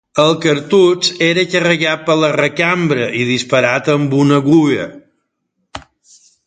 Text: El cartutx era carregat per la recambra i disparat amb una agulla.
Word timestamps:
El 0.21 0.31
cartutx 0.43 1.11
era 1.25 1.43
carregat 1.51 2.07
per 2.09 2.15
la 2.23 2.31
recambra 2.37 3.11
i 3.21 3.29
disparat 3.33 3.95
amb 3.97 4.19
una 4.25 4.43
agulla. 4.45 4.93